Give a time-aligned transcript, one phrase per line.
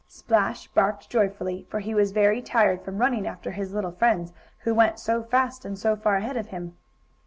[0.07, 4.73] Splash barked joyfully, for he Was very tired from running after his little friends, who
[4.73, 6.75] went so fast and so far ahead of him.